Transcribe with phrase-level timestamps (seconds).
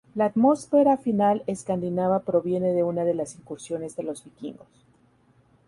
[0.15, 4.87] La atmósfera final escandinava proviene de una de las incursiones de los Vikingos.